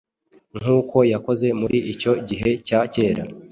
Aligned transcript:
nk’uko 0.61 0.97
yakoze 1.13 1.47
muri 1.59 1.77
icyo 1.93 2.11
gihe 2.29 2.51
cya 2.67 2.79
kera. 2.93 3.23